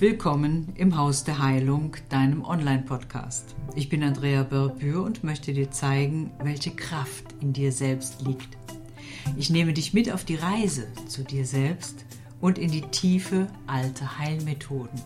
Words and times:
Willkommen 0.00 0.72
im 0.76 0.96
Haus 0.96 1.24
der 1.24 1.40
Heilung, 1.40 1.96
deinem 2.08 2.44
Online-Podcast. 2.44 3.56
Ich 3.74 3.88
bin 3.88 4.04
Andrea 4.04 4.44
Börbür 4.44 5.02
und 5.02 5.24
möchte 5.24 5.52
dir 5.52 5.72
zeigen, 5.72 6.30
welche 6.40 6.70
Kraft 6.70 7.24
in 7.40 7.52
dir 7.52 7.72
selbst 7.72 8.22
liegt. 8.24 8.56
Ich 9.36 9.50
nehme 9.50 9.72
dich 9.72 9.94
mit 9.94 10.12
auf 10.12 10.24
die 10.24 10.36
Reise 10.36 10.86
zu 11.08 11.24
dir 11.24 11.44
selbst 11.44 12.04
und 12.40 12.58
in 12.58 12.70
die 12.70 12.82
tiefe 12.82 13.48
alte 13.66 14.20
Heilmethoden. 14.20 15.02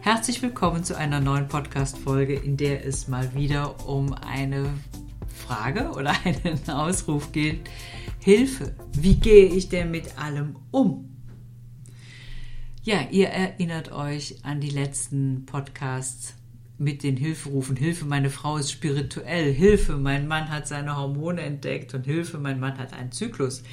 Herzlich 0.00 0.40
willkommen 0.42 0.84
zu 0.84 0.96
einer 0.96 1.18
neuen 1.18 1.48
Podcast-Folge, 1.48 2.34
in 2.34 2.56
der 2.56 2.86
es 2.86 3.08
mal 3.08 3.34
wieder 3.34 3.88
um 3.88 4.12
eine 4.12 4.72
Frage 5.26 5.90
oder 5.90 6.14
einen 6.24 6.70
Ausruf 6.70 7.32
geht. 7.32 7.68
Hilfe, 8.20 8.76
wie 8.92 9.16
gehe 9.16 9.46
ich 9.46 9.68
denn 9.68 9.90
mit 9.90 10.16
allem 10.20 10.54
um? 10.70 11.15
Ja, 12.86 13.00
ihr 13.10 13.30
erinnert 13.30 13.90
euch 13.90 14.36
an 14.44 14.60
die 14.60 14.70
letzten 14.70 15.44
Podcasts 15.44 16.34
mit 16.78 17.02
den 17.02 17.16
Hilferufen. 17.16 17.74
Hilfe, 17.74 18.04
meine 18.04 18.30
Frau 18.30 18.58
ist 18.58 18.70
spirituell. 18.70 19.52
Hilfe, 19.52 19.96
mein 19.96 20.28
Mann 20.28 20.50
hat 20.50 20.68
seine 20.68 20.96
Hormone 20.96 21.40
entdeckt. 21.42 21.94
Und 21.94 22.04
Hilfe, 22.04 22.38
mein 22.38 22.60
Mann 22.60 22.78
hat 22.78 22.92
einen 22.92 23.10
Zyklus. 23.10 23.64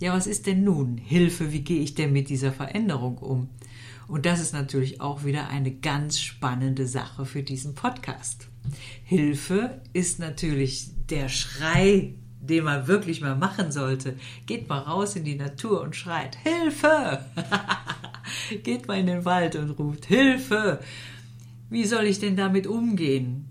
Ja, 0.00 0.14
was 0.14 0.26
ist 0.26 0.48
denn 0.48 0.64
nun? 0.64 0.98
Hilfe, 0.98 1.52
wie 1.52 1.60
gehe 1.60 1.80
ich 1.80 1.94
denn 1.94 2.12
mit 2.12 2.28
dieser 2.28 2.50
Veränderung 2.50 3.18
um? 3.18 3.50
Und 4.08 4.26
das 4.26 4.40
ist 4.40 4.52
natürlich 4.52 5.00
auch 5.00 5.24
wieder 5.24 5.46
eine 5.48 5.70
ganz 5.70 6.18
spannende 6.18 6.88
Sache 6.88 7.24
für 7.24 7.44
diesen 7.44 7.76
Podcast. 7.76 8.48
Hilfe 9.04 9.80
ist 9.92 10.18
natürlich 10.18 10.88
der 11.08 11.28
Schrei, 11.28 12.14
den 12.40 12.64
man 12.64 12.88
wirklich 12.88 13.20
mal 13.20 13.36
machen 13.36 13.70
sollte. 13.70 14.16
Geht 14.46 14.68
mal 14.68 14.80
raus 14.80 15.14
in 15.14 15.22
die 15.22 15.36
Natur 15.36 15.82
und 15.82 15.94
schreit 15.94 16.36
Hilfe! 16.42 17.24
geht 18.62 18.88
mal 18.88 18.98
in 18.98 19.06
den 19.06 19.24
Wald 19.24 19.56
und 19.56 19.70
ruft 19.70 20.06
Hilfe. 20.06 20.80
Wie 21.70 21.84
soll 21.84 22.04
ich 22.04 22.20
denn 22.20 22.36
damit 22.36 22.66
umgehen? 22.66 23.48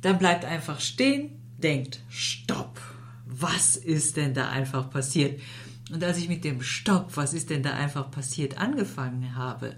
Dann 0.00 0.18
bleibt 0.18 0.44
einfach 0.44 0.80
stehen, 0.80 1.30
denkt 1.58 2.00
Stopp. 2.08 2.80
Was 3.26 3.76
ist 3.76 4.16
denn 4.16 4.34
da 4.34 4.50
einfach 4.50 4.90
passiert? 4.90 5.40
Und 5.92 6.02
als 6.02 6.18
ich 6.18 6.28
mit 6.28 6.44
dem 6.44 6.62
Stopp, 6.62 7.16
was 7.16 7.34
ist 7.34 7.50
denn 7.50 7.62
da 7.62 7.74
einfach 7.74 8.10
passiert, 8.10 8.58
angefangen 8.58 9.36
habe, 9.36 9.76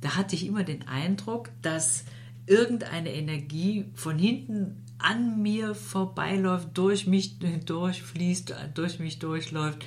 da 0.00 0.16
hatte 0.16 0.36
ich 0.36 0.46
immer 0.46 0.62
den 0.62 0.86
Eindruck, 0.86 1.50
dass 1.62 2.04
irgendeine 2.46 3.12
Energie 3.12 3.86
von 3.94 4.18
hinten 4.18 4.84
an 4.98 5.42
mir 5.42 5.74
vorbeiläuft, 5.74 6.68
durch 6.74 7.06
mich 7.06 7.38
durchfließt, 7.38 8.54
durch 8.74 8.98
mich 8.98 9.18
durchläuft 9.18 9.84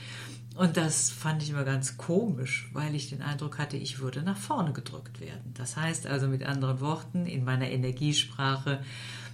und 0.61 0.77
das 0.77 1.09
fand 1.09 1.41
ich 1.41 1.49
immer 1.49 1.63
ganz 1.63 1.97
komisch, 1.97 2.69
weil 2.71 2.93
ich 2.93 3.09
den 3.09 3.23
Eindruck 3.23 3.57
hatte, 3.57 3.77
ich 3.77 3.97
würde 3.97 4.21
nach 4.21 4.37
vorne 4.37 4.73
gedrückt 4.73 5.19
werden. 5.19 5.55
Das 5.55 5.75
heißt 5.75 6.05
also 6.05 6.27
mit 6.27 6.43
anderen 6.43 6.81
Worten 6.81 7.25
in 7.25 7.43
meiner 7.43 7.71
Energiesprache, 7.71 8.79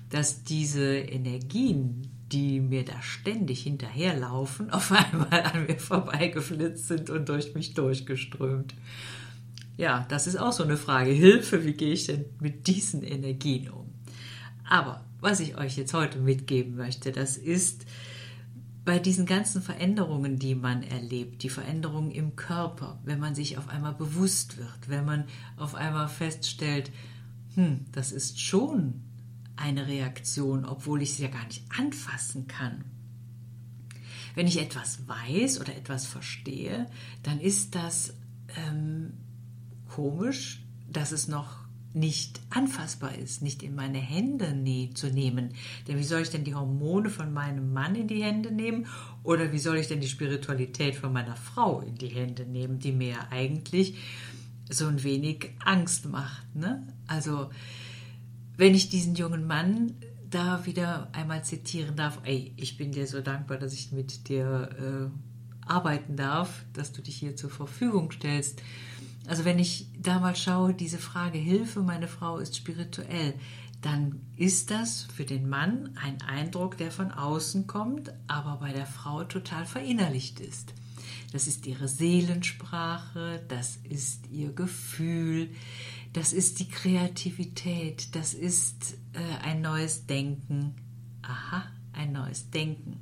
dass 0.10 0.46
diese 0.46 0.86
Energien, 0.96 2.10
die 2.32 2.62
mir 2.62 2.86
da 2.86 3.02
ständig 3.02 3.64
hinterherlaufen, 3.64 4.70
auf 4.72 4.90
einmal 4.94 5.44
an 5.44 5.66
mir 5.66 5.78
vorbeigeflitzt 5.78 6.88
sind 6.88 7.10
und 7.10 7.28
durch 7.28 7.54
mich 7.54 7.74
durchgeströmt. 7.74 8.74
Ja, 9.76 10.06
das 10.08 10.28
ist 10.28 10.38
auch 10.38 10.54
so 10.54 10.64
eine 10.64 10.78
Frage. 10.78 11.12
Hilfe, 11.12 11.66
wie 11.66 11.74
gehe 11.74 11.92
ich 11.92 12.06
denn 12.06 12.24
mit 12.40 12.68
diesen 12.68 13.04
Energien 13.04 13.70
um? 13.70 13.90
Aber 14.64 15.04
was 15.20 15.42
ich 15.42 15.58
euch 15.58 15.76
jetzt 15.76 15.94
heute 15.94 16.20
mitgeben 16.20 16.78
möchte, 16.78 17.12
das 17.12 17.36
ist, 17.36 17.86
bei 18.88 19.00
diesen 19.00 19.26
ganzen 19.26 19.62
Veränderungen, 19.62 20.40
die 20.40 20.56
man 20.56 20.82
erlebt, 20.82 21.44
die 21.44 21.50
Veränderungen 21.50 22.10
im 22.10 22.38
Körper, 22.38 22.98
wenn 23.04 23.20
man 23.20 23.36
sich 23.36 23.58
auf 23.58 23.68
einmal 23.68 23.94
bewusst 23.94 24.56
wird, 24.56 24.88
wenn 24.88 25.04
man 25.04 25.26
auf 25.58 25.76
einmal 25.76 26.08
feststellt, 26.08 26.90
hm, 27.56 27.84
das 27.92 28.14
ist 28.14 28.40
schon 28.40 29.02
eine 29.58 29.88
Reaktion, 29.88 30.64
obwohl 30.64 31.02
ich 31.02 31.16
sie 31.16 31.24
ja 31.24 31.28
gar 31.28 31.46
nicht 31.48 31.66
anfassen 31.78 32.48
kann. 32.48 32.86
Wenn 34.36 34.48
ich 34.48 34.58
etwas 34.58 35.06
weiß 35.06 35.60
oder 35.60 35.76
etwas 35.76 36.06
verstehe, 36.06 36.90
dann 37.24 37.42
ist 37.42 37.76
das 37.76 38.14
ähm, 38.56 39.18
komisch, 39.90 40.64
dass 40.90 41.12
es 41.12 41.28
noch 41.28 41.67
nicht 41.94 42.40
anfassbar 42.50 43.16
ist, 43.16 43.42
nicht 43.42 43.64
in 43.64 43.76
meine 43.76 43.98
Hände 43.98 44.54
nie 44.54 44.94
zu 44.94 45.08
nehmen. 45.08 45.54
Denn 45.88 45.98
wie 45.98 46.04
soll 46.04 46.22
ich 46.22 46.30
denn 46.30 46.44
die 46.44 46.56
Hormone 46.56 47.10
von 47.10 47.34
meinem 47.34 47.74
Mann 47.74 47.96
in 47.96 48.08
die 48.08 48.24
Hände 48.24 48.52
nehmen? 48.52 48.88
Oder 49.24 49.52
wie 49.52 49.60
soll 49.60 49.78
ich 49.78 49.88
denn 49.88 50.02
die 50.02 50.08
Spiritualität 50.08 50.96
von 50.96 51.14
meiner 51.14 51.36
Frau 51.36 51.82
in 51.82 51.96
die 51.96 52.10
Hände 52.10 52.46
nehmen, 52.46 52.80
die 52.80 52.92
mir 52.92 53.32
eigentlich 53.32 53.96
so 54.70 54.86
ein 54.88 55.04
wenig 55.04 55.52
Angst 55.64 56.08
macht? 56.08 56.56
Ne? 56.56 56.88
Also, 57.08 57.50
wenn 58.58 58.76
ich 58.76 58.90
diesen 58.90 59.16
jungen 59.16 59.48
Mann 59.48 59.96
da 60.30 60.66
wieder 60.66 61.10
einmal 61.14 61.44
zitieren 61.44 61.96
darf, 61.96 62.20
ey, 62.24 62.54
ich 62.58 62.78
bin 62.78 62.92
dir 62.92 63.08
so 63.08 63.22
dankbar, 63.22 63.58
dass 63.58 63.74
ich 63.74 63.92
mit 63.92 64.28
dir 64.28 64.70
äh, 64.78 65.70
arbeiten 65.70 66.16
darf, 66.16 66.66
dass 66.74 66.92
du 66.92 67.02
dich 67.02 67.16
hier 67.16 67.36
zur 67.36 67.50
Verfügung 67.50 68.12
stellst 68.12 68.62
also 69.28 69.46
wenn 69.46 69.60
ich 69.60 69.90
da 70.00 70.20
mal 70.20 70.36
schaue, 70.36 70.74
diese 70.74 70.98
Frage 70.98 71.38
Hilfe, 71.38 71.82
meine 71.82 72.08
Frau 72.08 72.38
ist 72.38 72.56
spirituell, 72.56 73.34
dann 73.82 74.22
ist 74.36 74.72
das 74.72 75.04
für 75.04 75.26
den 75.26 75.48
Mann 75.48 75.92
ein 76.02 76.22
Eindruck, 76.22 76.78
der 76.78 76.92
von 76.92 77.12
außen 77.12 77.68
kommt, 77.68 78.12
aber 78.28 78.58
bei 78.58 78.74
der 78.74 78.88
Frau 78.88 79.24
total 79.24 79.66
verinnerlicht 79.66 80.40
ist. 80.40 80.74
Das 81.32 81.48
ist 81.48 81.68
ihre 81.68 81.88
Seelensprache, 81.88 83.44
das 83.48 83.78
ist 83.84 84.28
ihr 84.32 84.54
Gefühl, 84.54 85.50
das 86.14 86.34
ist 86.34 86.60
die 86.60 86.70
Kreativität, 86.70 88.16
das 88.16 88.34
ist 88.34 88.98
äh, 89.14 89.46
ein 89.46 89.62
neues 89.62 90.06
Denken. 90.08 90.74
Aha, 91.22 91.64
ein 91.94 92.14
neues 92.14 92.50
Denken. 92.50 93.02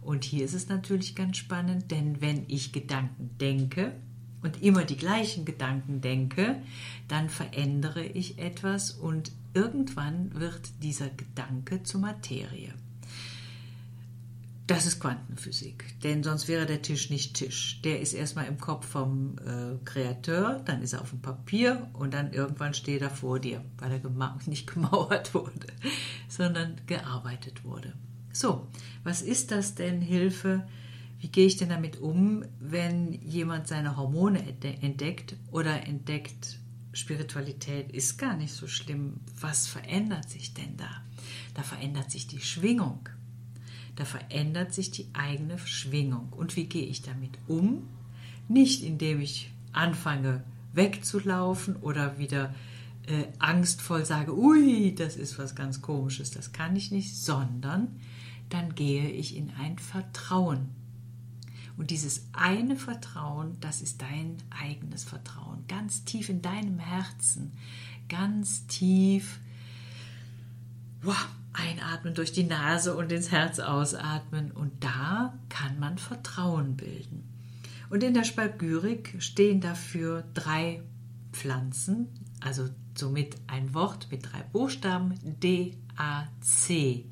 Und 0.00 0.24
hier 0.24 0.44
ist 0.44 0.54
es 0.54 0.68
natürlich 0.68 1.16
ganz 1.16 1.36
spannend, 1.36 1.90
denn 1.90 2.20
wenn 2.20 2.44
ich 2.48 2.72
Gedanken 2.72 3.36
denke, 3.38 3.96
und 4.44 4.62
immer 4.62 4.84
die 4.84 4.98
gleichen 4.98 5.46
Gedanken 5.46 6.02
denke, 6.02 6.62
dann 7.08 7.30
verändere 7.30 8.04
ich 8.04 8.38
etwas 8.38 8.90
und 8.92 9.32
irgendwann 9.54 10.38
wird 10.38 10.82
dieser 10.82 11.08
Gedanke 11.08 11.82
zur 11.82 12.02
Materie. 12.02 12.74
Das 14.66 14.86
ist 14.86 15.00
Quantenphysik, 15.00 16.00
denn 16.02 16.22
sonst 16.22 16.48
wäre 16.48 16.66
der 16.66 16.82
Tisch 16.82 17.10
nicht 17.10 17.34
Tisch. 17.34 17.80
Der 17.84 18.00
ist 18.00 18.12
erstmal 18.12 18.46
im 18.46 18.58
Kopf 18.58 18.86
vom 18.86 19.36
äh, 19.38 19.78
dann 20.64 20.82
ist 20.82 20.92
er 20.92 21.02
auf 21.02 21.10
dem 21.10 21.20
Papier 21.20 21.88
und 21.94 22.14
dann 22.14 22.32
irgendwann 22.32 22.72
steht 22.74 23.02
er 23.02 23.10
vor 23.10 23.40
dir, 23.40 23.64
weil 23.78 23.92
er 23.92 23.98
gema 23.98 24.38
nicht 24.46 24.72
gemauert 24.72 25.34
wurde, 25.34 25.66
sondern 26.28 26.80
gearbeitet 26.86 27.64
wurde. 27.64 27.94
So, 28.32 28.66
was 29.04 29.22
ist 29.22 29.50
das 29.50 29.74
denn 29.74 30.00
Hilfe? 30.00 30.66
Wie 31.24 31.30
gehe 31.30 31.46
ich 31.46 31.56
denn 31.56 31.70
damit 31.70 32.02
um, 32.02 32.44
wenn 32.60 33.14
jemand 33.22 33.66
seine 33.66 33.96
Hormone 33.96 34.44
entdeckt 34.82 35.36
oder 35.50 35.86
entdeckt, 35.86 36.58
Spiritualität 36.92 37.90
ist 37.92 38.18
gar 38.18 38.36
nicht 38.36 38.52
so 38.52 38.66
schlimm. 38.66 39.20
Was 39.40 39.66
verändert 39.66 40.28
sich 40.28 40.52
denn 40.52 40.76
da? 40.76 41.02
Da 41.54 41.62
verändert 41.62 42.10
sich 42.10 42.26
die 42.26 42.42
Schwingung. 42.42 43.08
Da 43.96 44.04
verändert 44.04 44.74
sich 44.74 44.90
die 44.90 45.06
eigene 45.14 45.56
Schwingung. 45.56 46.28
Und 46.30 46.56
wie 46.56 46.66
gehe 46.66 46.84
ich 46.84 47.00
damit 47.00 47.38
um? 47.48 47.88
Nicht 48.46 48.82
indem 48.82 49.22
ich 49.22 49.50
anfange 49.72 50.44
wegzulaufen 50.74 51.76
oder 51.76 52.18
wieder 52.18 52.54
äh, 53.06 53.28
angstvoll 53.38 54.04
sage, 54.04 54.36
ui, 54.36 54.94
das 54.94 55.16
ist 55.16 55.38
was 55.38 55.54
ganz 55.54 55.80
komisches, 55.80 56.32
das 56.32 56.52
kann 56.52 56.76
ich 56.76 56.90
nicht, 56.90 57.16
sondern 57.16 57.98
dann 58.50 58.74
gehe 58.74 59.08
ich 59.08 59.34
in 59.34 59.50
ein 59.58 59.78
Vertrauen 59.78 60.83
und 61.76 61.90
dieses 61.90 62.28
eine 62.32 62.76
Vertrauen, 62.76 63.56
das 63.60 63.80
ist 63.82 64.02
dein 64.02 64.36
eigenes 64.50 65.04
Vertrauen, 65.04 65.64
ganz 65.68 66.04
tief 66.04 66.28
in 66.28 66.42
deinem 66.42 66.78
Herzen, 66.78 67.52
ganz 68.08 68.66
tief 68.66 69.40
wow, 71.04 71.28
einatmen 71.52 72.14
durch 72.14 72.32
die 72.32 72.44
Nase 72.44 72.96
und 72.96 73.12
ins 73.12 73.30
Herz 73.30 73.60
ausatmen. 73.60 74.50
Und 74.50 74.82
da 74.82 75.34
kann 75.48 75.78
man 75.78 75.98
Vertrauen 75.98 76.76
bilden. 76.76 77.28
Und 77.90 78.02
in 78.02 78.14
der 78.14 78.24
Spalgyrik 78.24 79.16
stehen 79.18 79.60
dafür 79.60 80.24
drei 80.34 80.82
Pflanzen, 81.32 82.08
also 82.40 82.68
somit 82.96 83.36
ein 83.46 83.74
Wort 83.74 84.08
mit 84.10 84.32
drei 84.32 84.42
Buchstaben 84.42 85.14
D, 85.22 85.76
A, 85.96 86.24
C. 86.40 87.04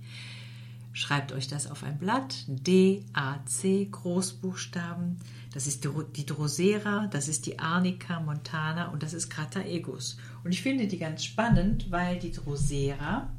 Schreibt 0.95 1.33
euch 1.33 1.49
das 1.49 1.67
auf 1.71 1.85
ein 1.85 1.99
Blatt. 1.99 2.45
D-A-C, 2.49 3.89
Großbuchstaben. 3.91 5.17
Das 5.55 5.67
ist 5.67 5.89
die 6.17 6.27
Drosera, 6.27 7.07
das 7.07 7.29
ist 7.29 7.47
die 7.47 7.59
Arnica 7.59 8.21
montana 8.21 8.89
und 8.89 9.03
das 9.03 9.15
ist 9.15 9.31
Crataegus. 9.31 10.19
Und 10.45 10.53
ich 10.53 10.63
finde 10.63 10.87
die 10.87 10.99
ganz 10.99 11.25
spannend, 11.25 11.91
weil 11.91 12.19
die 12.19 12.33
Drosera, 12.33 13.31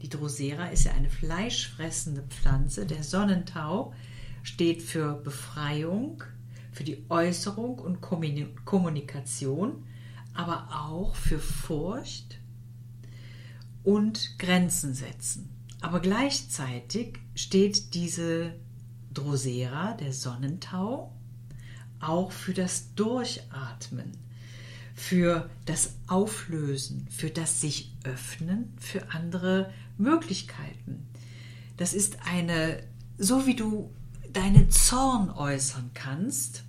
die 0.00 0.08
Drosera 0.08 0.66
ist 0.68 0.84
ja 0.84 0.92
eine 0.92 1.10
fleischfressende 1.10 2.22
Pflanze. 2.22 2.86
Der 2.86 3.02
Sonnentau 3.02 3.92
steht 4.42 4.82
für 4.82 5.14
Befreiung, 5.14 6.24
für 6.72 6.84
die 6.84 7.04
Äußerung 7.10 7.78
und 7.78 8.00
Kommunikation. 8.00 9.84
aber 10.32 10.68
auch 10.70 11.16
für 11.16 11.40
Furcht 11.40 12.38
und 13.82 14.38
Grenzen 14.38 14.94
setzen. 14.94 15.59
Aber 15.80 16.00
gleichzeitig 16.00 17.18
steht 17.34 17.94
diese 17.94 18.54
Drosera, 19.12 19.94
der 19.94 20.12
Sonnentau, 20.12 21.12
auch 22.00 22.32
für 22.32 22.54
das 22.54 22.94
Durchatmen, 22.94 24.12
für 24.94 25.48
das 25.64 25.94
Auflösen, 26.06 27.06
für 27.10 27.30
das 27.30 27.60
sich 27.60 27.94
öffnen, 28.04 28.72
für 28.78 29.10
andere 29.12 29.72
Möglichkeiten. 29.98 31.06
Das 31.76 31.94
ist 31.94 32.18
eine, 32.26 32.82
so 33.18 33.46
wie 33.46 33.56
du 33.56 33.90
deinen 34.32 34.70
Zorn 34.70 35.30
äußern 35.30 35.90
kannst, 35.94 36.64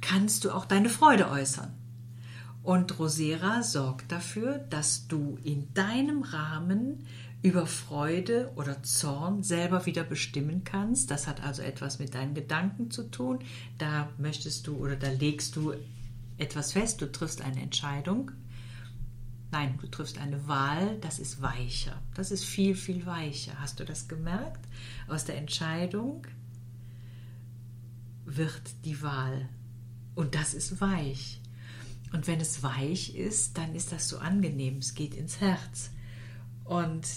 kannst 0.00 0.44
du 0.44 0.52
auch 0.52 0.64
deine 0.64 0.88
Freude 0.88 1.30
äußern. 1.30 1.72
Und 2.62 2.98
Rosera 2.98 3.62
sorgt 3.62 4.12
dafür, 4.12 4.58
dass 4.58 5.06
du 5.06 5.38
in 5.44 5.72
deinem 5.72 6.22
Rahmen 6.22 7.06
über 7.42 7.66
Freude 7.66 8.52
oder 8.56 8.82
Zorn 8.82 9.42
selber 9.42 9.86
wieder 9.86 10.04
bestimmen 10.04 10.62
kannst. 10.64 11.10
Das 11.10 11.26
hat 11.26 11.42
also 11.42 11.62
etwas 11.62 11.98
mit 11.98 12.14
deinen 12.14 12.34
Gedanken 12.34 12.90
zu 12.90 13.10
tun. 13.10 13.38
Da 13.78 14.10
möchtest 14.18 14.66
du 14.66 14.76
oder 14.76 14.96
da 14.96 15.08
legst 15.08 15.56
du 15.56 15.74
etwas 16.36 16.72
fest, 16.72 17.00
du 17.00 17.10
triffst 17.10 17.40
eine 17.40 17.60
Entscheidung. 17.60 18.30
Nein, 19.52 19.78
du 19.80 19.88
triffst 19.88 20.18
eine 20.18 20.46
Wahl, 20.46 20.98
das 21.00 21.18
ist 21.18 21.42
weicher. 21.42 22.00
Das 22.14 22.30
ist 22.30 22.44
viel, 22.44 22.74
viel 22.74 23.04
weicher. 23.06 23.52
Hast 23.58 23.80
du 23.80 23.84
das 23.84 24.06
gemerkt? 24.06 24.64
Aus 25.08 25.24
der 25.24 25.38
Entscheidung 25.38 26.26
wird 28.24 28.62
die 28.84 29.02
Wahl. 29.02 29.48
Und 30.14 30.34
das 30.34 30.54
ist 30.54 30.80
weich. 30.80 31.40
Und 32.12 32.26
wenn 32.26 32.40
es 32.40 32.62
weich 32.62 33.14
ist, 33.16 33.56
dann 33.58 33.74
ist 33.74 33.92
das 33.92 34.08
so 34.08 34.18
angenehm. 34.18 34.78
Es 34.78 34.94
geht 34.94 35.14
ins 35.14 35.40
Herz. 35.40 35.90
Und 36.64 37.08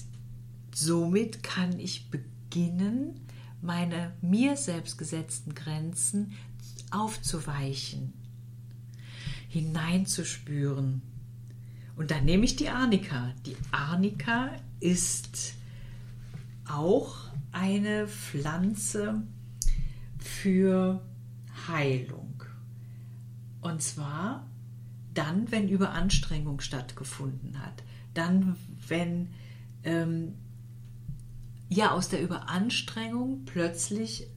somit 0.73 1.43
kann 1.43 1.79
ich 1.79 2.09
beginnen, 2.09 3.19
meine 3.61 4.13
mir 4.21 4.57
selbst 4.57 4.97
gesetzten 4.97 5.55
Grenzen 5.55 6.33
aufzuweichen, 6.91 8.13
hineinzuspüren. 9.47 11.01
Und 11.95 12.11
dann 12.11 12.25
nehme 12.25 12.45
ich 12.45 12.55
die 12.55 12.69
Arnika. 12.69 13.33
Die 13.45 13.55
Arnika 13.71 14.51
ist 14.79 15.53
auch 16.67 17.15
eine 17.51 18.07
Pflanze 18.07 19.23
für 20.17 21.01
Heilung. 21.67 22.43
Und 23.61 23.81
zwar 23.81 24.47
dann, 25.13 25.51
wenn 25.51 25.69
Überanstrengung 25.69 26.59
stattgefunden 26.59 27.59
hat. 27.59 27.83
Dann, 28.13 28.55
wenn 28.87 29.29
ähm, 29.83 30.33
ja 31.73 31.91
aus 31.91 32.09
der 32.09 32.21
Überanstrengung 32.21 33.45
plötzlich 33.45 34.27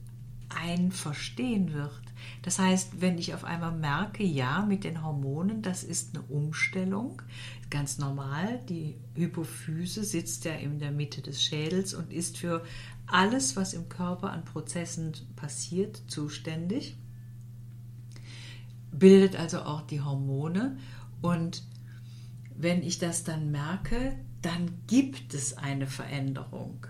ein 0.49 0.91
Verstehen 0.91 1.73
wird. 1.73 2.01
Das 2.41 2.57
heißt, 2.59 3.01
wenn 3.01 3.17
ich 3.17 3.33
auf 3.33 3.43
einmal 3.43 3.73
merke, 3.73 4.23
ja, 4.23 4.65
mit 4.65 4.83
den 4.83 5.03
Hormonen, 5.03 5.61
das 5.61 5.83
ist 5.83 6.15
eine 6.15 6.23
Umstellung, 6.25 7.21
ganz 7.69 7.97
normal, 7.97 8.61
die 8.69 8.95
Hypophyse 9.15 10.03
sitzt 10.03 10.45
ja 10.45 10.53
in 10.53 10.79
der 10.79 10.91
Mitte 10.91 11.21
des 11.21 11.43
Schädels 11.43 11.93
und 11.93 12.11
ist 12.11 12.37
für 12.37 12.63
alles, 13.05 13.55
was 13.55 13.73
im 13.73 13.87
Körper 13.87 14.31
an 14.31 14.45
Prozessen 14.45 15.13
passiert, 15.35 16.01
zuständig, 16.07 16.97
bildet 18.91 19.35
also 19.35 19.61
auch 19.61 19.81
die 19.81 20.01
Hormone 20.01 20.77
und 21.21 21.63
wenn 22.55 22.81
ich 22.81 22.97
das 22.97 23.23
dann 23.23 23.51
merke, 23.51 24.17
dann 24.41 24.71
gibt 24.87 25.33
es 25.33 25.57
eine 25.57 25.85
Veränderung 25.87 26.87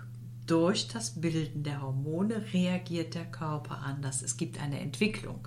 durch 0.48 0.88
das 0.88 1.20
Bilden 1.20 1.62
der 1.62 1.82
Hormone 1.82 2.52
reagiert 2.52 3.14
der 3.14 3.26
Körper 3.26 3.78
anders. 3.82 4.22
Es 4.22 4.36
gibt 4.36 4.60
eine 4.60 4.80
Entwicklung. 4.80 5.46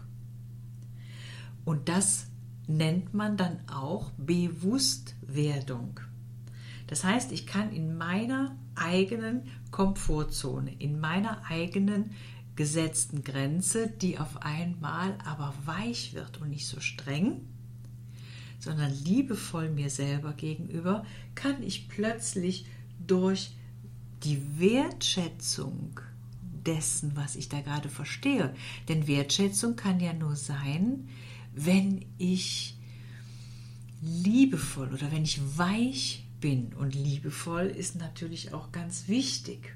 Und 1.65 1.89
das 1.89 2.27
nennt 2.67 3.13
man 3.13 3.35
dann 3.35 3.59
auch 3.67 4.11
Bewusstwerdung. 4.11 5.99
Das 6.87 7.03
heißt, 7.03 7.31
ich 7.31 7.47
kann 7.47 7.71
in 7.71 7.97
meiner 7.97 8.55
eigenen 8.75 9.43
Komfortzone, 9.71 10.73
in 10.79 10.99
meiner 10.99 11.45
eigenen 11.49 12.11
gesetzten 12.55 13.23
Grenze, 13.23 13.87
die 13.87 14.19
auf 14.19 14.41
einmal 14.43 15.17
aber 15.25 15.53
weich 15.65 16.13
wird 16.13 16.41
und 16.41 16.49
nicht 16.49 16.67
so 16.67 16.79
streng, 16.79 17.47
sondern 18.59 18.93
liebevoll 19.03 19.69
mir 19.69 19.89
selber 19.89 20.33
gegenüber, 20.33 21.05
kann 21.33 21.63
ich 21.63 21.87
plötzlich 21.87 22.65
durch 22.99 23.55
die 24.23 24.59
Wertschätzung 24.59 25.99
dessen, 26.65 27.15
was 27.15 27.35
ich 27.35 27.49
da 27.49 27.61
gerade 27.61 27.89
verstehe. 27.89 28.53
Denn 28.87 29.07
Wertschätzung 29.07 29.75
kann 29.75 29.99
ja 29.99 30.13
nur 30.13 30.35
sein, 30.35 31.09
wenn 31.53 32.05
ich 32.17 32.77
liebevoll 34.01 34.93
oder 34.93 35.11
wenn 35.11 35.23
ich 35.23 35.39
weich 35.57 36.25
bin. 36.39 36.73
Und 36.73 36.95
liebevoll 36.95 37.67
ist 37.67 37.95
natürlich 37.95 38.53
auch 38.53 38.71
ganz 38.71 39.07
wichtig. 39.07 39.75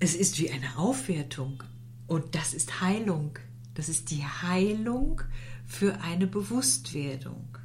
Es 0.00 0.14
ist 0.14 0.38
wie 0.38 0.50
eine 0.50 0.76
Aufwertung 0.76 1.62
und 2.06 2.34
das 2.34 2.54
ist 2.54 2.80
Heilung. 2.80 3.38
Das 3.74 3.88
ist 3.88 4.10
die 4.10 4.24
Heilung 4.24 5.22
für 5.66 6.00
eine 6.00 6.26
Bewusstwerdung. 6.26 7.57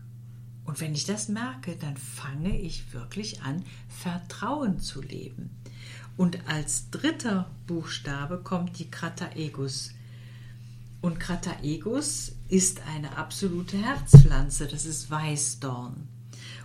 Und 0.65 0.79
wenn 0.79 0.93
ich 0.93 1.05
das 1.05 1.27
merke, 1.27 1.75
dann 1.75 1.97
fange 1.97 2.57
ich 2.57 2.93
wirklich 2.93 3.41
an, 3.41 3.63
Vertrauen 3.89 4.79
zu 4.79 5.01
leben. 5.01 5.49
Und 6.15 6.47
als 6.47 6.89
dritter 6.89 7.49
Buchstabe 7.67 8.37
kommt 8.37 8.79
die 8.79 8.89
Krataegus. 8.89 9.91
Und 11.01 11.19
Krataegus 11.19 12.33
ist 12.47 12.81
eine 12.87 13.17
absolute 13.17 13.77
Herzpflanze, 13.77 14.67
das 14.67 14.85
ist 14.85 15.09
Weißdorn. 15.11 16.07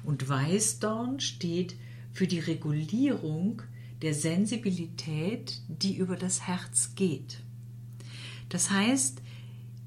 Und 0.05 0.29
Weißdorn 0.29 1.19
steht 1.21 1.75
für 2.13 2.27
die 2.27 2.39
Regulierung 2.39 3.63
der 4.03 4.15
Sensibilität, 4.15 5.61
die 5.67 5.97
über 5.97 6.17
das 6.17 6.47
Herz 6.47 6.93
geht. 6.95 7.41
Das 8.49 8.71
heißt, 8.71 9.23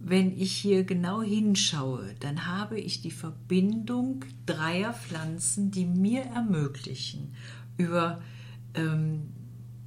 wenn 0.04 0.38
ich 0.38 0.54
hier 0.54 0.84
genau 0.84 1.22
hinschaue, 1.22 2.16
dann 2.20 2.48
habe 2.48 2.80
ich 2.80 3.02
die 3.02 3.12
Verbindung 3.12 4.26
dreier 4.46 4.94
Pflanzen, 4.94 5.70
die 5.70 5.86
mir 5.86 6.24
ermöglichen, 6.24 7.36
über 7.78 8.22
ähm, 8.74 9.30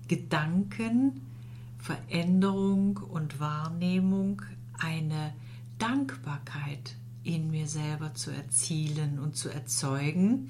Gedanken, 0.07 1.21
Veränderung 1.79 2.99
und 2.99 3.41
Wahrnehmung 3.41 4.43
eine 4.79 5.35
Dankbarkeit 5.79 6.97
in 7.25 7.51
mir 7.51 7.67
selber 7.67 8.15
zu 8.15 8.31
erzielen 8.31 9.19
und 9.19 9.37
zu 9.37 9.49
erzeugen, 9.49 10.49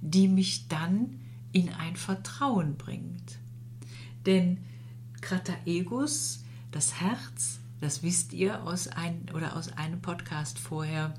die 0.00 0.26
mich 0.26 0.68
dann 0.68 1.20
in 1.52 1.68
ein 1.68 1.96
Vertrauen 1.96 2.76
bringt. 2.76 3.38
Denn 4.26 4.58
Krataegus, 5.20 6.44
das 6.72 7.00
Herz, 7.00 7.60
das 7.84 8.02
wisst 8.02 8.32
ihr 8.32 8.64
aus, 8.64 8.88
ein, 8.88 9.26
oder 9.34 9.56
aus 9.56 9.70
einem 9.72 10.00
Podcast 10.00 10.58
vorher, 10.58 11.12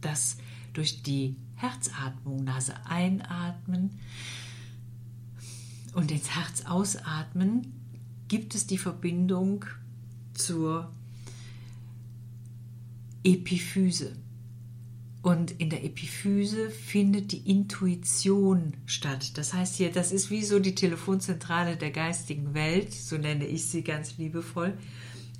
dass 0.00 0.36
durch 0.72 1.04
die 1.04 1.36
Herzatmung, 1.54 2.42
Nase 2.42 2.74
einatmen 2.84 3.90
und 5.94 6.10
ins 6.10 6.34
Herz 6.34 6.64
ausatmen, 6.66 7.72
gibt 8.26 8.56
es 8.56 8.66
die 8.66 8.78
Verbindung 8.78 9.64
zur 10.34 10.90
Epiphyse. 13.22 14.16
Und 15.22 15.52
in 15.52 15.70
der 15.70 15.84
Epiphyse 15.84 16.70
findet 16.70 17.30
die 17.30 17.48
Intuition 17.48 18.72
statt. 18.86 19.38
Das 19.38 19.54
heißt 19.54 19.76
hier, 19.76 19.92
das 19.92 20.10
ist 20.10 20.30
wie 20.30 20.42
so 20.42 20.58
die 20.58 20.74
Telefonzentrale 20.74 21.76
der 21.76 21.92
geistigen 21.92 22.52
Welt, 22.52 22.92
so 22.92 23.16
nenne 23.16 23.46
ich 23.46 23.66
sie 23.66 23.84
ganz 23.84 24.18
liebevoll 24.18 24.76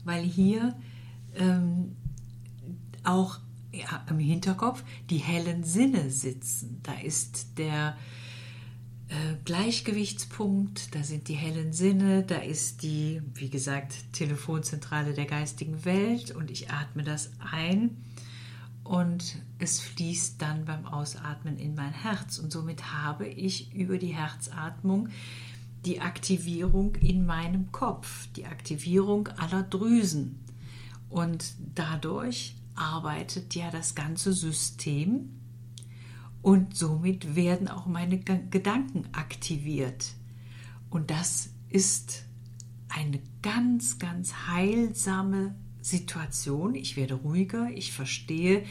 weil 0.04 0.22
hier 0.22 0.74
ähm, 1.34 1.96
auch 3.04 3.38
ja, 3.72 4.04
im 4.08 4.18
Hinterkopf 4.18 4.82
die 5.10 5.18
hellen 5.18 5.64
Sinne 5.64 6.10
sitzen. 6.10 6.80
Da 6.82 6.94
ist 6.94 7.58
der 7.58 7.96
äh, 9.08 9.36
Gleichgewichtspunkt, 9.44 10.94
da 10.94 11.02
sind 11.02 11.28
die 11.28 11.34
hellen 11.34 11.72
Sinne, 11.72 12.22
da 12.22 12.36
ist 12.36 12.82
die, 12.82 13.22
wie 13.34 13.50
gesagt, 13.50 14.12
Telefonzentrale 14.12 15.14
der 15.14 15.26
geistigen 15.26 15.84
Welt 15.84 16.30
und 16.30 16.50
ich 16.50 16.70
atme 16.70 17.02
das 17.02 17.30
ein 17.52 17.96
und 18.84 19.36
es 19.58 19.80
fließt 19.80 20.40
dann 20.42 20.64
beim 20.64 20.86
Ausatmen 20.86 21.58
in 21.58 21.74
mein 21.74 21.92
Herz 21.92 22.38
und 22.38 22.52
somit 22.52 22.92
habe 22.92 23.26
ich 23.26 23.74
über 23.74 23.98
die 23.98 24.14
Herzatmung 24.14 25.08
die 25.84 26.00
Aktivierung 26.00 26.94
in 26.96 27.26
meinem 27.26 27.72
Kopf, 27.72 28.28
die 28.36 28.46
Aktivierung 28.46 29.28
aller 29.36 29.62
Drüsen 29.62 30.38
und 31.08 31.54
dadurch 31.74 32.56
arbeitet 32.74 33.54
ja 33.54 33.70
das 33.70 33.94
ganze 33.94 34.32
System 34.32 35.30
und 36.40 36.76
somit 36.76 37.36
werden 37.36 37.68
auch 37.68 37.86
meine 37.86 38.18
Gedanken 38.18 39.04
aktiviert. 39.12 40.12
Und 40.90 41.10
das 41.10 41.50
ist 41.68 42.24
eine 42.88 43.20
ganz, 43.42 43.98
ganz 43.98 44.34
heilsame 44.48 45.54
Situation. 45.80 46.74
Ich 46.74 46.96
werde 46.96 47.14
ruhiger, 47.14 47.70
ich 47.70 47.92
verstehe, 47.92 48.64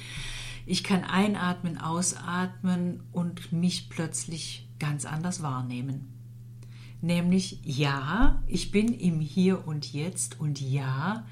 ich 0.65 0.83
kann 0.83 1.03
einatmen, 1.03 1.77
ausatmen 1.77 3.03
und 3.11 3.51
mich 3.51 3.89
plötzlich 3.89 4.67
ganz 4.79 5.05
anders 5.05 5.41
wahrnehmen. 5.41 6.20
Nämlich, 7.01 7.59
ja, 7.63 8.41
ich 8.47 8.71
bin 8.71 8.93
im 8.93 9.19
Hier 9.19 9.67
und 9.67 9.91
Jetzt 9.91 10.39
und 10.39 10.61
ja, 10.61 11.25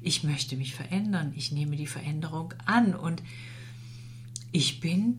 ich 0.00 0.24
möchte 0.24 0.56
mich 0.56 0.74
verändern. 0.74 1.32
Ich 1.36 1.52
nehme 1.52 1.76
die 1.76 1.86
Veränderung 1.86 2.54
an 2.64 2.94
und 2.94 3.22
ich 4.50 4.80
bin, 4.80 5.18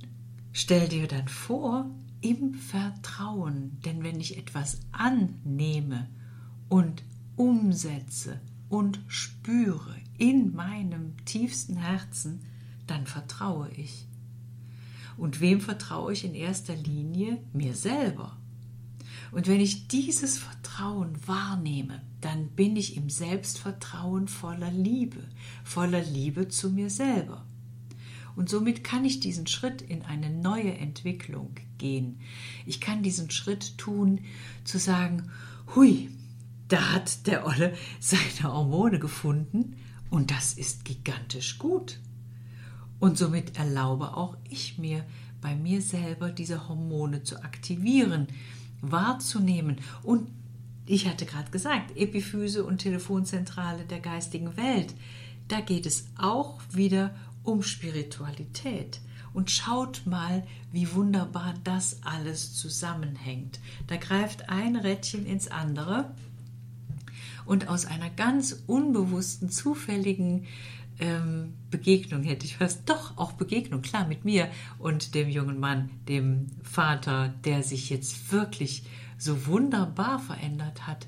stell 0.51 0.87
dir 0.87 1.07
dann 1.07 1.27
vor, 1.27 1.89
im 2.21 2.55
Vertrauen. 2.55 3.79
Denn 3.85 4.03
wenn 4.03 4.19
ich 4.19 4.37
etwas 4.37 4.79
annehme 4.91 6.09
und 6.67 7.03
umsetze 7.35 8.41
und 8.69 8.99
spüre 9.07 9.95
in 10.17 10.55
meinem 10.55 11.15
tiefsten 11.25 11.77
Herzen, 11.77 12.41
dann 12.87 13.05
vertraue 13.05 13.69
ich. 13.71 14.07
Und 15.17 15.39
wem 15.39 15.61
vertraue 15.61 16.13
ich 16.13 16.25
in 16.25 16.33
erster 16.33 16.75
Linie? 16.75 17.37
Mir 17.53 17.75
selber. 17.75 18.37
Und 19.31 19.47
wenn 19.47 19.61
ich 19.61 19.87
dieses 19.87 20.37
Vertrauen 20.37 21.15
wahrnehme, 21.25 22.01
dann 22.19 22.49
bin 22.49 22.75
ich 22.75 22.97
im 22.97 23.09
Selbstvertrauen 23.09 24.27
voller 24.27 24.71
Liebe, 24.71 25.23
voller 25.63 26.01
Liebe 26.01 26.49
zu 26.49 26.69
mir 26.69 26.89
selber. 26.89 27.45
Und 28.35 28.49
somit 28.49 28.83
kann 28.83 29.05
ich 29.05 29.19
diesen 29.19 29.47
Schritt 29.47 29.81
in 29.81 30.03
eine 30.03 30.29
neue 30.29 30.73
Entwicklung 30.73 31.55
gehen. 31.77 32.19
Ich 32.65 32.81
kann 32.81 33.03
diesen 33.03 33.29
Schritt 33.31 33.77
tun, 33.77 34.19
zu 34.63 34.79
sagen, 34.79 35.29
hui, 35.75 36.09
da 36.67 36.93
hat 36.93 37.27
der 37.27 37.45
Olle 37.45 37.73
seine 37.99 38.53
Hormone 38.53 38.99
gefunden 38.99 39.75
und 40.09 40.31
das 40.31 40.53
ist 40.53 40.85
gigantisch 40.85 41.57
gut. 41.57 41.99
Und 42.99 43.17
somit 43.17 43.57
erlaube 43.57 44.15
auch 44.15 44.37
ich 44.49 44.77
mir, 44.77 45.05
bei 45.41 45.55
mir 45.55 45.81
selber 45.81 46.31
diese 46.31 46.69
Hormone 46.69 47.23
zu 47.23 47.43
aktivieren, 47.43 48.27
wahrzunehmen. 48.81 49.77
Und 50.03 50.27
ich 50.85 51.07
hatte 51.07 51.25
gerade 51.25 51.51
gesagt, 51.51 51.95
Epiphyse 51.95 52.63
und 52.63 52.79
Telefonzentrale 52.79 53.83
der 53.83 53.99
geistigen 53.99 54.57
Welt. 54.57 54.93
Da 55.47 55.61
geht 55.61 55.85
es 55.85 56.07
auch 56.17 56.59
wieder 56.71 57.15
um 57.43 57.63
Spiritualität. 57.63 58.99
Und 59.33 59.49
schaut 59.49 60.01
mal, 60.05 60.43
wie 60.71 60.93
wunderbar 60.93 61.53
das 61.63 62.03
alles 62.03 62.53
zusammenhängt. 62.53 63.59
Da 63.87 63.95
greift 63.95 64.49
ein 64.49 64.75
Rädchen 64.75 65.25
ins 65.25 65.47
andere 65.47 66.13
und 67.45 67.69
aus 67.69 67.85
einer 67.85 68.09
ganz 68.09 68.63
unbewussten, 68.67 69.49
zufälligen 69.49 70.45
ähm, 71.01 71.55
Begegnung 71.71 72.23
hätte 72.23 72.45
ich 72.45 72.57
fast, 72.57 72.87
doch 72.87 73.17
auch 73.17 73.33
Begegnung, 73.33 73.81
klar, 73.81 74.07
mit 74.07 74.23
mir 74.23 74.49
und 74.77 75.15
dem 75.15 75.29
jungen 75.29 75.59
Mann, 75.59 75.89
dem 76.07 76.47
Vater, 76.63 77.33
der 77.43 77.63
sich 77.63 77.89
jetzt 77.89 78.31
wirklich 78.31 78.83
so 79.17 79.47
wunderbar 79.47 80.19
verändert 80.19 80.87
hat. 80.87 81.07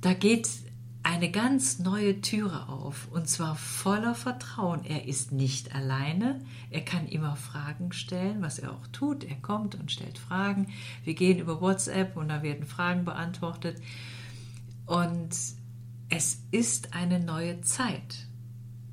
Da 0.00 0.14
geht 0.14 0.48
eine 1.02 1.30
ganz 1.30 1.78
neue 1.78 2.20
Türe 2.20 2.68
auf 2.68 3.08
und 3.10 3.28
zwar 3.28 3.56
voller 3.56 4.14
Vertrauen. 4.14 4.84
Er 4.84 5.06
ist 5.06 5.32
nicht 5.32 5.74
alleine, 5.74 6.40
er 6.70 6.82
kann 6.82 7.06
immer 7.06 7.36
Fragen 7.36 7.92
stellen, 7.92 8.42
was 8.42 8.58
er 8.58 8.72
auch 8.72 8.86
tut. 8.88 9.24
Er 9.24 9.36
kommt 9.36 9.74
und 9.74 9.92
stellt 9.92 10.18
Fragen. 10.18 10.66
Wir 11.04 11.14
gehen 11.14 11.38
über 11.38 11.60
WhatsApp 11.60 12.16
und 12.16 12.28
da 12.28 12.42
werden 12.42 12.66
Fragen 12.66 13.04
beantwortet. 13.04 13.80
Und 14.86 15.30
es 16.10 16.42
ist 16.50 16.94
eine 16.94 17.20
neue 17.20 17.60
Zeit. 17.62 18.27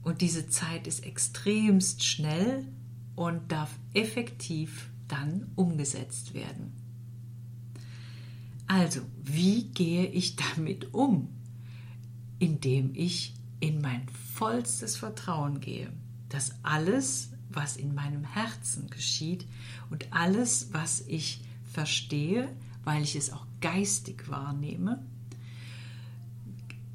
Und 0.05 0.21
diese 0.21 0.47
Zeit 0.47 0.85
ist 0.85 1.03
extremst 1.03 2.03
schnell 2.03 2.67
und 3.15 3.51
darf 3.51 3.71
effektiv 3.95 4.91
dann 5.07 5.47
umgesetzt 5.55 6.35
werden. 6.35 6.73
Also, 8.67 9.01
wie 9.23 9.63
gehe 9.63 10.05
ich 10.05 10.35
damit 10.35 10.93
um? 10.93 11.29
Indem 12.37 12.91
ich 12.93 13.33
in 13.59 13.81
mein 13.81 14.07
vollstes 14.35 14.95
Vertrauen 14.95 15.59
gehe, 15.59 15.91
dass 16.29 16.51
alles, 16.61 17.31
was 17.49 17.75
in 17.75 17.95
meinem 17.95 18.25
Herzen 18.25 18.91
geschieht 18.91 19.47
und 19.89 20.13
alles, 20.13 20.69
was 20.71 21.01
ich 21.07 21.41
verstehe, 21.73 22.55
weil 22.83 23.01
ich 23.01 23.15
es 23.15 23.33
auch 23.33 23.47
geistig 23.59 24.29
wahrnehme 24.29 25.03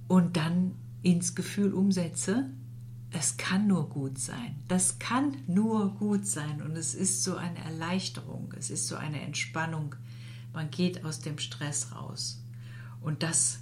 und 0.06 0.36
dann 0.36 0.76
ins 1.02 1.34
Gefühl 1.34 1.74
umsetze, 1.74 2.50
es 3.12 3.36
kann 3.36 3.66
nur 3.66 3.88
gut 3.88 4.18
sein. 4.18 4.62
Das 4.68 4.98
kann 4.98 5.36
nur 5.46 5.94
gut 5.94 6.26
sein. 6.26 6.62
Und 6.62 6.76
es 6.76 6.94
ist 6.94 7.24
so 7.24 7.36
eine 7.36 7.58
Erleichterung, 7.58 8.54
es 8.56 8.70
ist 8.70 8.86
so 8.86 8.96
eine 8.96 9.20
Entspannung. 9.20 9.96
Man 10.52 10.70
geht 10.70 11.04
aus 11.04 11.20
dem 11.20 11.38
Stress 11.38 11.92
raus. 11.92 12.42
Und 13.00 13.22
das 13.22 13.60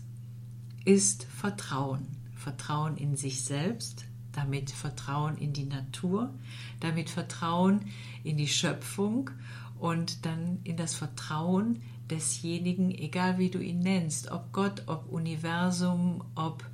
ist 0.85 1.25
Vertrauen. 1.25 2.07
Vertrauen 2.35 2.97
in 2.97 3.17
sich 3.17 3.45
selbst, 3.45 4.05
damit 4.33 4.71
Vertrauen 4.71 5.37
in 5.37 5.53
die 5.53 5.65
Natur, 5.65 6.33
damit 6.81 7.11
Vertrauen 7.11 7.87
in 8.25 8.37
die 8.37 8.49
Schöpfung 8.49 9.31
und 9.79 10.25
dann 10.25 10.61
in 10.65 10.77
das 10.77 10.95
Vertrauen 10.95 11.83
desjenigen, 12.11 12.91
egal 12.91 13.39
wie 13.39 13.51
du 13.51 13.59
ihn 13.59 13.81
nennst, 13.81 14.31
ob 14.31 14.53
Gott, 14.53 14.85
ob 14.87 15.11
Universum, 15.11 16.25
ob 16.35 16.65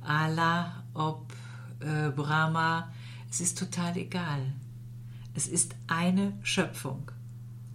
Allah, 0.00 0.84
ob 0.94 1.32
äh, 1.80 2.10
Brahma, 2.10 2.92
es 3.30 3.40
ist 3.40 3.58
total 3.58 3.96
egal. 3.96 4.52
Es 5.34 5.48
ist 5.48 5.74
eine 5.86 6.32
Schöpfung. 6.42 7.10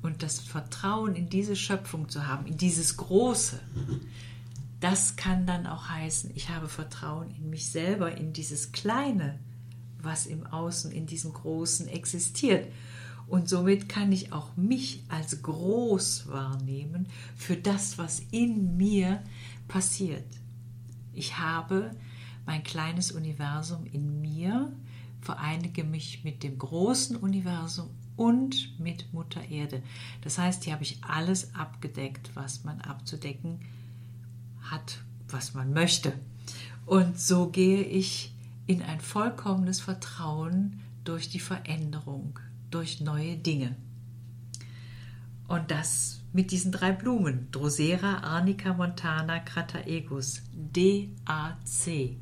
Und 0.02 0.22
das 0.22 0.40
Vertrauen 0.40 1.16
in 1.16 1.30
diese 1.30 1.56
Schöpfung 1.56 2.10
zu 2.10 2.28
haben, 2.28 2.46
in 2.46 2.58
dieses 2.58 2.98
Große, 2.98 3.60
das 4.80 5.16
kann 5.16 5.48
dann 5.48 5.66
auch 5.66 5.90
heißen, 5.90 6.32
ich 6.36 6.50
habe 6.50 6.68
Vertrauen 6.68 7.32
in 7.32 7.50
mich 7.50 7.70
selber, 7.70 8.16
in 8.16 8.34
dieses 8.34 8.72
Kleine, 8.72 9.40
was 10.02 10.28
im 10.28 10.46
Außen, 10.46 10.92
in 10.92 11.08
diesem 11.08 11.34
Großen 11.34 11.88
existiert. 11.88 12.68
Und 13.28 13.50
somit 13.50 13.90
kann 13.90 14.12
ich 14.12 14.32
auch 14.32 14.56
mich 14.56 15.04
als 15.08 15.42
groß 15.42 16.28
wahrnehmen 16.28 17.08
für 17.36 17.58
das, 17.58 17.98
was 17.98 18.22
in 18.30 18.78
mir 18.78 19.24
passiert. 19.68 20.28
Ich 21.14 21.40
habe 21.40 21.90
mein 22.46 22.64
kleines 22.64 23.12
Universum 23.12 23.86
in 23.86 24.22
mir, 24.22 24.72
vereinige 25.22 25.84
mich 25.84 26.24
mit 26.24 26.44
dem 26.44 26.58
großen 26.58 27.16
Universum 27.16 27.90
und 28.16 28.80
mit 28.80 29.12
Mutter 29.14 29.44
Erde. 29.50 29.82
Das 30.22 30.38
heißt, 30.38 30.64
hier 30.64 30.74
habe 30.74 30.84
ich 30.84 31.04
alles 31.04 31.54
abgedeckt, 31.56 32.32
was 32.36 32.64
man 32.64 32.82
abzudecken 32.82 33.60
hat, 34.62 35.00
was 35.28 35.54
man 35.54 35.74
möchte. 35.74 36.14
Und 36.86 37.20
so 37.20 37.50
gehe 37.50 37.84
ich 37.84 38.34
in 38.68 38.82
ein 38.82 39.02
vollkommenes 39.02 39.82
Vertrauen 39.82 40.82
durch 41.04 41.30
die 41.30 41.40
Veränderung, 41.40 42.40
durch 42.72 43.02
neue 43.02 43.38
Dinge. 43.38 43.76
Und 45.48 45.72
das 45.72 46.22
mit 46.34 46.52
diesen 46.52 46.72
drei 46.72 46.92
Blumen, 46.92 47.48
Drosera, 47.52 48.20
Arnica 48.20 48.74
montana, 48.74 49.40
Crataegus, 49.40 50.42
DAC 50.54 52.18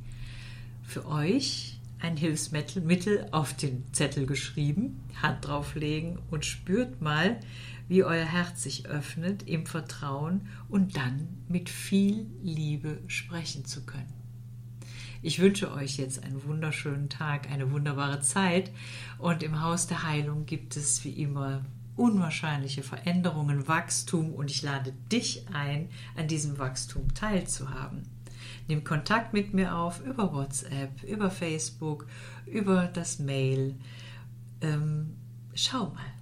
für 0.84 1.08
euch 1.08 1.80
ein 2.00 2.18
Hilfsmittel 2.18 3.28
auf 3.32 3.56
den 3.56 3.86
Zettel 3.94 4.26
geschrieben, 4.26 5.02
Hand 5.22 5.48
drauflegen 5.48 6.20
und 6.30 6.46
spürt 6.46 7.02
mal, 7.02 7.40
wie 7.88 8.04
euer 8.04 8.26
Herz 8.26 8.64
sich 8.64 8.88
öffnet 8.88 9.48
im 9.48 9.66
Vertrauen 9.66 10.48
und 10.70 10.98
dann 10.98 11.28
mit 11.48 11.70
viel 11.70 12.28
Liebe 12.42 13.00
sprechen 13.08 13.66
zu 13.66 13.86
können. 13.86 14.14
Ich 15.22 15.40
wünsche 15.40 15.72
euch 15.72 15.98
jetzt 15.98 16.24
einen 16.24 16.44
wunderschönen 16.44 17.08
Tag, 17.08 17.50
eine 17.50 17.72
wunderbare 17.72 18.20
Zeit 18.20 18.72
und 19.18 19.42
im 19.42 19.62
Haus 19.62 19.88
der 19.88 20.04
Heilung 20.04 20.46
gibt 20.46 20.76
es 20.76 21.06
wie 21.06 21.22
immer 21.22 21.64
unwahrscheinliche 21.96 22.84
Veränderungen, 22.84 23.68
Wachstum 23.68 24.34
und 24.34 24.52
ich 24.52 24.62
lade 24.64 24.92
dich 25.12 25.46
ein, 25.54 25.90
an 26.18 26.28
diesem 26.28 26.58
Wachstum 26.58 27.14
teilzuhaben. 27.14 28.04
Nimm 28.68 28.84
Kontakt 28.84 29.34
mit 29.34 29.54
mir 29.54 29.76
auf 29.76 30.02
über 30.06 30.34
WhatsApp, 30.34 31.04
über 31.04 31.30
Facebook, 31.30 32.08
über 32.46 32.88
das 32.88 33.20
Mail. 33.20 33.76
Ähm, 34.62 35.16
schau 35.54 35.88
mal, 35.88 36.14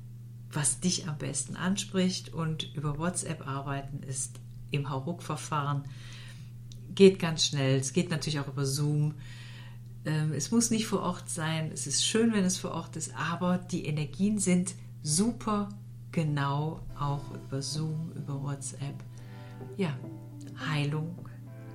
was 0.51 0.79
dich 0.79 1.07
am 1.07 1.17
besten 1.17 1.55
anspricht 1.55 2.33
und 2.33 2.73
über 2.75 2.97
WhatsApp 2.97 3.47
arbeiten 3.47 4.03
ist 4.03 4.39
im 4.71 4.89
Hauruck-Verfahren. 4.89 5.83
Geht 6.93 7.19
ganz 7.19 7.45
schnell. 7.45 7.79
Es 7.79 7.93
geht 7.93 8.09
natürlich 8.09 8.39
auch 8.39 8.47
über 8.47 8.65
Zoom. 8.65 9.15
Ähm, 10.05 10.33
es 10.33 10.51
muss 10.51 10.71
nicht 10.71 10.87
vor 10.87 11.01
Ort 11.01 11.29
sein. 11.29 11.71
Es 11.71 11.87
ist 11.87 12.05
schön, 12.05 12.33
wenn 12.33 12.43
es 12.43 12.57
vor 12.57 12.71
Ort 12.71 12.95
ist, 12.95 13.15
aber 13.15 13.57
die 13.57 13.85
Energien 13.85 14.39
sind 14.39 14.73
super 15.03 15.69
genau 16.11 16.81
auch 16.99 17.23
über 17.33 17.61
Zoom, 17.61 18.11
über 18.15 18.41
WhatsApp. 18.41 18.95
Ja, 19.77 19.97
Heilung 20.69 21.29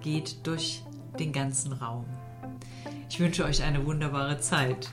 geht 0.07 0.47
durch 0.47 0.85
den 1.19 1.33
ganzen 1.33 1.73
Raum. 1.73 2.05
Ich 3.11 3.19
wünsche 3.19 3.45
euch 3.45 3.65
eine 3.65 3.85
wunderbare 3.85 4.39
Zeit. 4.39 4.93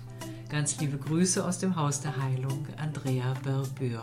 Ganz 0.49 0.79
liebe 0.79 0.97
Grüße 0.97 1.45
aus 1.45 1.59
dem 1.59 1.75
Haus 1.75 2.01
der 2.01 2.17
Heilung, 2.17 2.65
Andrea 2.77 3.35
Berbür. 3.43 4.01